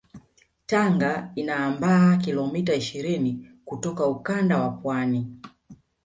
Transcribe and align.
Tanga 0.65 1.31
inaambaa 1.35 2.17
kilomita 2.17 2.75
ishirini 2.75 3.51
kutoka 3.65 4.07
ukanda 4.07 4.57
wa 4.61 4.69
pwani 4.69 5.37